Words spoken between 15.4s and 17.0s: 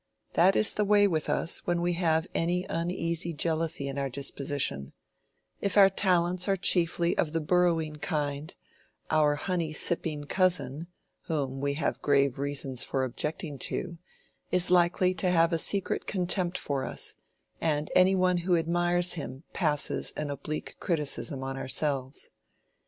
a secret contempt for